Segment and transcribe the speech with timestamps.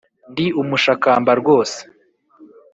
[0.31, 1.79] ndi umushakamba rwose!